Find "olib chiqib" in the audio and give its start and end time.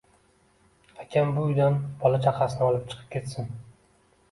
2.71-3.07